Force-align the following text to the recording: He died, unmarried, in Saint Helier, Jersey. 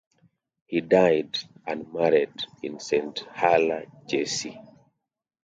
He 0.65 0.81
died, 0.81 1.37
unmarried, 1.67 2.33
in 2.63 2.79
Saint 2.79 3.19
Helier, 3.35 3.85
Jersey. 4.07 4.59